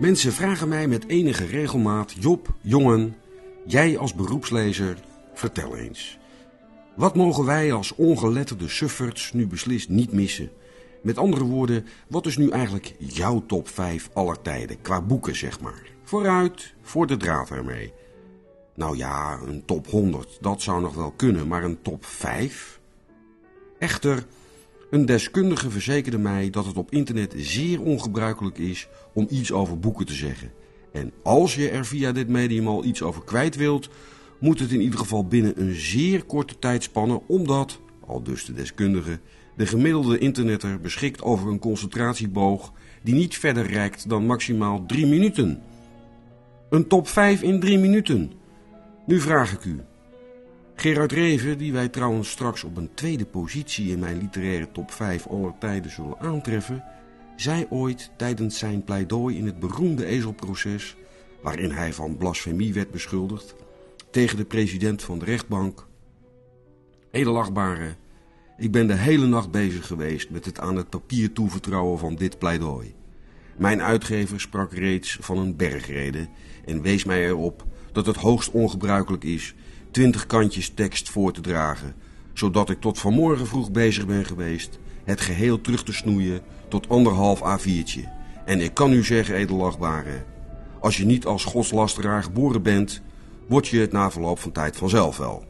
[0.00, 3.16] Mensen vragen mij met enige regelmaat: Job, jongen,
[3.66, 4.96] jij als beroepslezer,
[5.34, 6.18] vertel eens.
[6.96, 10.50] Wat mogen wij als ongeletterde sufferts nu beslist niet missen?
[11.02, 15.60] Met andere woorden, wat is nu eigenlijk jouw top 5 aller tijden, qua boeken zeg
[15.60, 15.82] maar?
[16.04, 17.92] Vooruit, voor de draad ermee.
[18.74, 22.80] Nou ja, een top 100, dat zou nog wel kunnen, maar een top 5?
[23.78, 24.26] Echter,
[24.90, 30.06] een deskundige verzekerde mij dat het op internet zeer ongebruikelijk is om iets over boeken
[30.06, 30.52] te zeggen.
[30.92, 33.88] En als je er via dit medium al iets over kwijt wilt,
[34.40, 39.20] moet het in ieder geval binnen een zeer korte tijdspanne, omdat, al dus de deskundige,
[39.56, 42.72] de gemiddelde internetter beschikt over een concentratieboog
[43.02, 45.62] die niet verder reikt dan maximaal 3 minuten.
[46.70, 48.32] Een top 5 in 3 minuten.
[49.06, 49.80] Nu vraag ik u.
[50.80, 55.26] Gerard Reven, die wij trouwens straks op een tweede positie in mijn literaire top 5
[55.26, 56.84] aller tijden zullen aantreffen,
[57.36, 60.96] zei ooit tijdens zijn pleidooi in het beroemde ezelproces,
[61.42, 63.54] waarin hij van blasfemie werd beschuldigd,
[64.10, 65.86] tegen de president van de rechtbank.
[67.10, 67.94] Edelachtbare,
[68.58, 72.38] ik ben de hele nacht bezig geweest met het aan het papier toevertrouwen van dit
[72.38, 72.94] pleidooi.
[73.56, 76.28] Mijn uitgever sprak reeds van een bergrede
[76.64, 79.54] en wees mij erop dat het hoogst ongebruikelijk is
[79.90, 81.94] twintig kantjes tekst voor te dragen,
[82.32, 87.40] zodat ik tot vanmorgen vroeg bezig ben geweest het geheel terug te snoeien tot anderhalf
[87.40, 88.08] A4'tje.
[88.44, 90.24] En ik kan u zeggen, edelachtbare,
[90.80, 93.02] als je niet als godslasteraar geboren bent,
[93.46, 95.44] word je het na verloop van tijd vanzelf wel.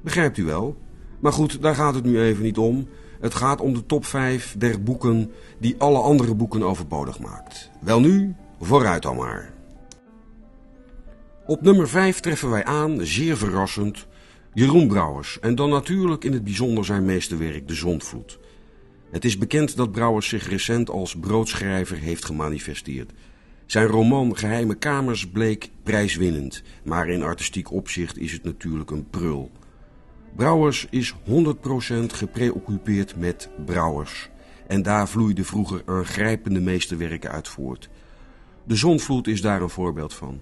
[0.00, 0.76] Begrijpt u wel?
[1.20, 2.88] Maar goed, daar gaat het nu even niet om.
[3.20, 7.70] Het gaat om de top 5 der boeken die alle andere boeken overbodig maakt.
[7.80, 9.52] Wel nu, vooruit dan maar.
[11.46, 14.06] Op nummer 5 treffen wij aan, zeer verrassend,
[14.54, 15.40] Jeroen Brouwers.
[15.40, 18.38] En dan natuurlijk in het bijzonder zijn meesterwerk De Zondvloed.
[19.10, 23.12] Het is bekend dat Brouwers zich recent als broodschrijver heeft gemanifesteerd.
[23.66, 29.50] Zijn roman Geheime Kamers bleek prijswinnend, maar in artistiek opzicht is het natuurlijk een prul.
[30.36, 31.16] Brouwers is 100%
[32.06, 34.28] gepreoccupeerd met Brouwers.
[34.66, 37.88] En daar vloeide vroeger aangrijpende meesterwerken uit voort.
[38.64, 40.40] De Zonvloed is daar een voorbeeld van.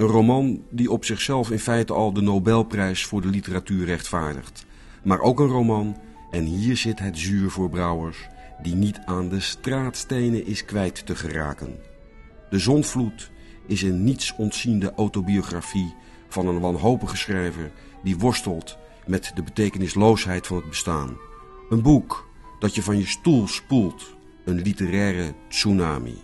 [0.00, 4.66] Een roman die op zichzelf in feite al de Nobelprijs voor de literatuur rechtvaardigt.
[5.02, 5.96] Maar ook een roman,
[6.30, 8.28] en hier zit het zuur voor Brouwers,
[8.62, 11.78] die niet aan de straatstenen is kwijt te geraken.
[12.50, 13.30] De Zonvloed
[13.66, 15.94] is een niets ontziende autobiografie
[16.28, 17.70] van een wanhopige schrijver
[18.02, 21.16] die worstelt met de betekenisloosheid van het bestaan.
[21.70, 22.28] Een boek
[22.58, 26.18] dat je van je stoel spoelt, een literaire tsunami.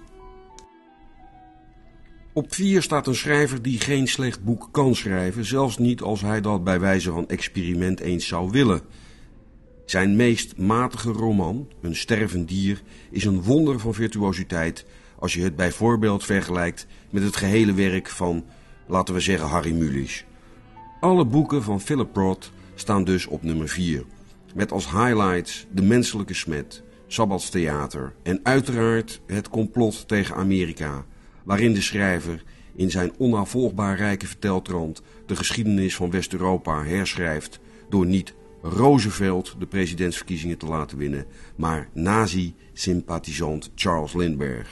[2.36, 6.40] Op vier staat een schrijver die geen slecht boek kan schrijven, zelfs niet als hij
[6.40, 8.80] dat bij wijze van experiment eens zou willen.
[9.84, 14.84] Zijn meest matige roman, Een stervend dier, is een wonder van virtuositeit
[15.18, 18.44] als je het bijvoorbeeld vergelijkt met het gehele werk van,
[18.86, 20.24] laten we zeggen, Harry Mulisch.
[21.00, 24.04] Alle boeken van Philip Roth staan dus op nummer 4.
[24.54, 31.04] Met als highlights De Menselijke Smet, Sabbatstheater en uiteraard Het Complot tegen Amerika,
[31.46, 32.42] waarin de schrijver
[32.74, 40.58] in zijn onafvolgbaar rijke verteltrand de geschiedenis van West-Europa herschrijft door niet Roosevelt de presidentsverkiezingen
[40.58, 44.70] te laten winnen, maar nazi-sympathisant Charles Lindbergh.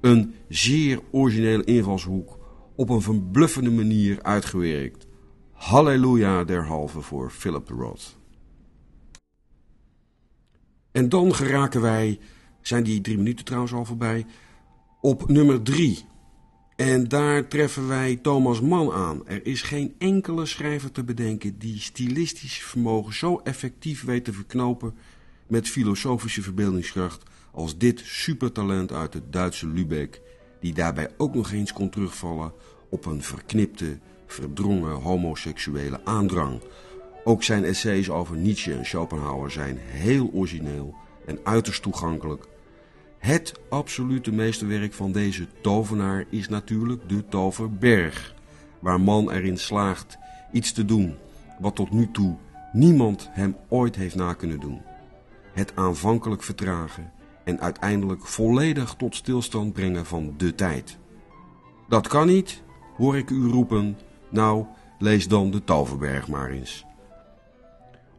[0.00, 2.38] Een zeer originele invalshoek,
[2.76, 5.06] op een verbluffende manier uitgewerkt.
[5.52, 8.16] Halleluja derhalve voor Philip Roth.
[10.92, 12.18] En dan geraken wij,
[12.60, 14.26] zijn die drie minuten trouwens al voorbij,
[15.04, 16.04] op nummer drie.
[16.76, 19.26] En daar treffen wij Thomas Mann aan.
[19.26, 24.94] Er is geen enkele schrijver te bedenken die stilistisch vermogen zo effectief weet te verknopen
[25.46, 27.22] met filosofische verbeeldingskracht
[27.52, 30.20] als dit supertalent uit het Duitse Lübeck,
[30.60, 32.52] die daarbij ook nog eens kon terugvallen
[32.90, 36.60] op een verknipte, verdrongen homoseksuele aandrang.
[37.24, 40.94] Ook zijn essays over Nietzsche en Schopenhauer zijn heel origineel
[41.26, 42.52] en uiterst toegankelijk.
[43.24, 48.34] Het absolute meesterwerk van deze tovenaar is natuurlijk de Toverberg,
[48.78, 50.18] waar man erin slaagt
[50.52, 51.14] iets te doen
[51.58, 52.36] wat tot nu toe
[52.72, 54.82] niemand hem ooit heeft na kunnen doen.
[55.52, 57.12] Het aanvankelijk vertragen
[57.44, 60.98] en uiteindelijk volledig tot stilstand brengen van de tijd.
[61.88, 62.62] Dat kan niet,
[62.96, 63.98] hoor ik u roepen,
[64.30, 64.64] nou,
[64.98, 66.84] lees dan de Toverberg maar eens.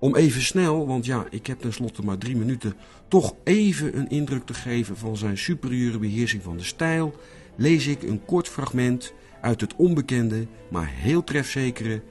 [0.06, 2.74] Om even snel, want ja, ik heb tenslotte maar drie minuten,
[3.08, 7.16] toch even een indruk te geven van zijn superieure beheersing van de stijl,
[7.56, 12.02] lees ik een kort fragment uit het onbekende, maar heel trefzekere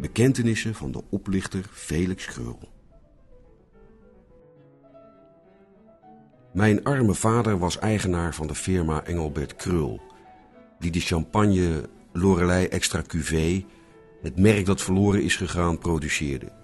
[0.00, 2.68] Bekentenissen van de oplichter Felix Kreul.
[6.52, 10.00] Mijn arme vader was eigenaar van de firma Engelbert Krul,
[10.78, 13.66] die de champagne Lorelei Extra Cuvée,
[14.22, 16.59] het merk dat verloren is gegaan, produceerde.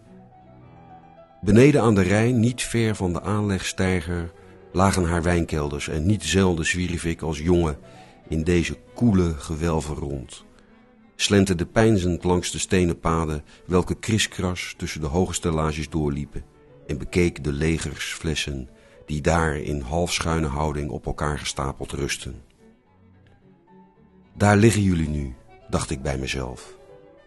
[1.46, 4.32] Beneden aan de Rijn, niet ver van de aanlegsteiger,
[4.72, 7.78] lagen haar wijnkelders en niet zelden zwierf ik als jongen
[8.28, 10.44] in deze koele gewelven rond.
[11.16, 16.44] Slenterde pijnzend langs de stenen paden welke kriskras tussen de hoge stellages doorliepen
[16.86, 18.68] en bekeek de legersflessen
[19.06, 22.42] die daar in halfschuine houding op elkaar gestapeld rusten.
[24.34, 25.34] Daar liggen jullie nu,
[25.70, 26.76] dacht ik bij mezelf.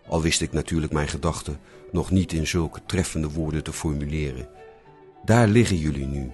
[0.09, 1.59] Al wist ik natuurlijk mijn gedachten
[1.91, 4.49] nog niet in zulke treffende woorden te formuleren.
[5.25, 6.31] Daar liggen jullie nu,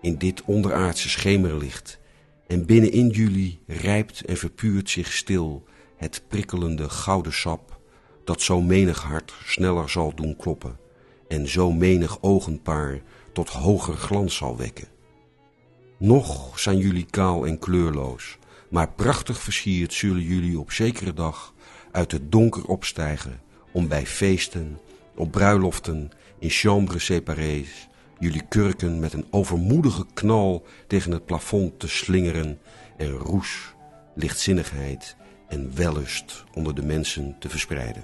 [0.00, 1.98] in dit onderaardse schemerlicht,
[2.46, 5.64] en binnenin jullie rijpt en verpuurt zich stil
[5.96, 7.78] het prikkelende gouden sap,
[8.24, 10.78] dat zo menig hart sneller zal doen kloppen
[11.28, 13.00] en zo menig ogenpaar
[13.32, 14.88] tot hoger glans zal wekken.
[15.98, 18.38] Nog zijn jullie kaal en kleurloos,
[18.70, 21.54] maar prachtig versierd zullen jullie op zekere dag
[21.92, 23.40] uit het donker opstijgen
[23.72, 24.78] om bij feesten,
[25.14, 27.88] op bruiloften, in chambres séparées,
[28.18, 32.58] jullie kurken met een overmoedige knal tegen het plafond te slingeren
[32.96, 33.74] en roes,
[34.14, 35.16] lichtzinnigheid
[35.48, 38.02] en wellust onder de mensen te verspreiden.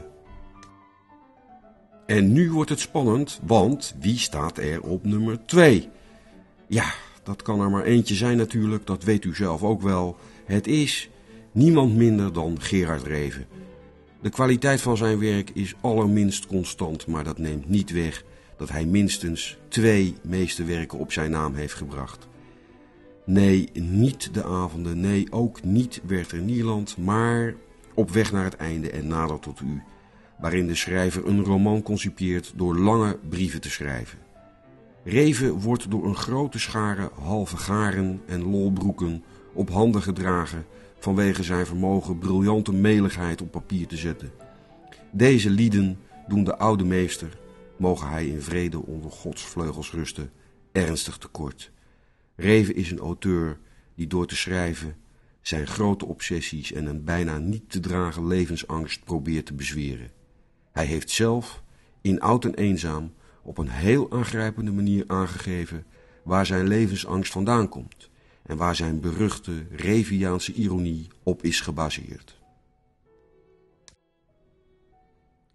[2.07, 5.89] En nu wordt het spannend, want wie staat er op nummer 2?
[6.67, 10.17] Ja, dat kan er maar eentje zijn natuurlijk, dat weet u zelf ook wel.
[10.45, 11.11] Het is
[11.53, 13.47] niemand minder dan Gerard Reven.
[14.21, 18.25] De kwaliteit van zijn werk is allerminst constant, maar dat neemt niet weg
[18.57, 22.29] dat hij minstens twee meesterwerken op zijn naam heeft gebracht.
[23.25, 27.55] Nee, niet de avonden, nee, ook niet Werther Nierland, maar
[27.95, 29.83] op weg naar het einde en nader tot u,
[30.39, 34.19] waarin de schrijver een roman concipieert door lange brieven te schrijven.
[35.05, 40.65] Reven wordt door een grote schare halve garen en lolbroeken op handen gedragen
[41.07, 44.33] vanwege zijn vermogen briljante meligheid op papier te zetten.
[45.13, 45.99] Deze lieden
[46.29, 47.39] doen de oude meester,
[47.77, 50.31] mogen hij in vrede onder Gods vleugels rusten,
[50.73, 51.71] ernstig tekort.
[52.37, 53.59] Reven is een auteur
[53.95, 54.97] die door te schrijven
[55.41, 60.11] zijn grote obsessies en een bijna niet te dragen levensangst probeert te bezweren.
[60.73, 61.63] Hij heeft zelf,
[62.01, 63.13] in oud en eenzaam,
[63.43, 65.85] op een heel aangrijpende manier aangegeven
[66.25, 68.11] waar zijn levensangst vandaan komt
[68.47, 72.37] en waar zijn beruchte Reviaanse ironie op is gebaseerd.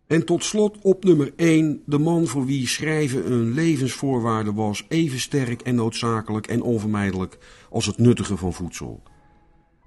[0.08, 5.20] En tot slot op nummer 1 de man voor wie schrijven een levensvoorwaarde was, even
[5.20, 7.38] sterk en noodzakelijk en onvermijdelijk
[7.70, 9.04] als het nuttigen van voedsel.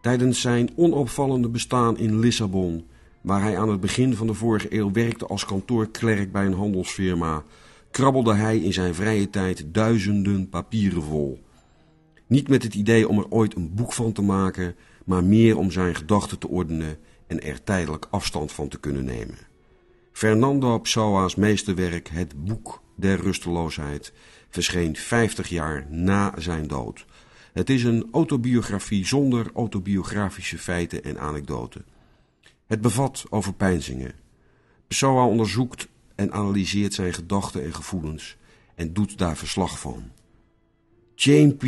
[0.01, 2.87] Tijdens zijn onopvallende bestaan in Lissabon,
[3.21, 7.45] waar hij aan het begin van de vorige eeuw werkte als kantoorklerk bij een handelsfirma,
[7.91, 11.43] krabbelde hij in zijn vrije tijd duizenden papieren vol.
[12.26, 15.71] Niet met het idee om er ooit een boek van te maken, maar meer om
[15.71, 19.38] zijn gedachten te ordenen en er tijdelijk afstand van te kunnen nemen.
[20.12, 24.12] Fernando Pessoa's meesterwerk Het Boek der Rusteloosheid
[24.49, 27.06] verscheen 50 jaar na zijn dood.
[27.53, 31.85] Het is een autobiografie zonder autobiografische feiten en anekdoten.
[32.67, 34.15] Het bevat overpeinzingen.
[34.87, 38.37] Pessoa onderzoekt en analyseert zijn gedachten en gevoelens
[38.75, 40.11] en doet daar verslag van.
[41.15, 41.65] P.,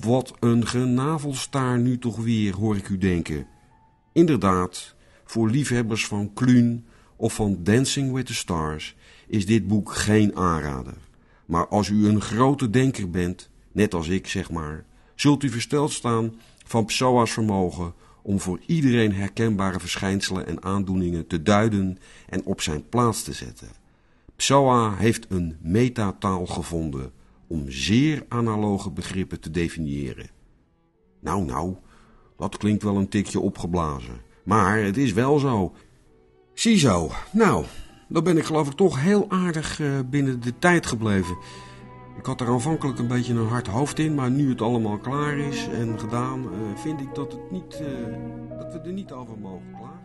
[0.00, 3.46] wat een genavelstaar nu toch weer, hoor ik u denken.
[4.12, 6.84] Inderdaad, voor liefhebbers van Kluun
[7.16, 8.94] of van Dancing with the Stars
[9.26, 10.94] is dit boek geen aanrader.
[11.46, 14.84] Maar als u een grote denker bent, net als ik zeg maar,
[15.14, 16.34] zult u versteld staan
[16.64, 21.98] van Pessoa's vermogen om voor iedereen herkenbare verschijnselen en aandoeningen te duiden
[22.28, 23.68] en op zijn plaats te zetten.
[24.36, 27.12] Pessoa heeft een metataal gevonden
[27.48, 30.30] om zeer analoge begrippen te definiëren.
[31.20, 31.74] Nou, nou,
[32.36, 34.20] dat klinkt wel een tikje opgeblazen.
[34.44, 35.74] Maar het is wel zo.
[36.54, 37.64] Ziezo, nou,
[38.08, 41.36] dan ben ik geloof ik toch heel aardig uh, binnen de tijd gebleven.
[42.18, 45.38] Ik had er aanvankelijk een beetje een hard hoofd in, maar nu het allemaal klaar
[45.38, 49.38] is en gedaan, uh, vind ik dat, het niet, uh, dat we er niet over
[49.38, 49.95] mogen klagen.